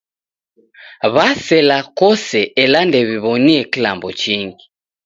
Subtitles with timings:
[1.13, 4.65] W'asela kose ela ndew'iw'onie klambo chingi.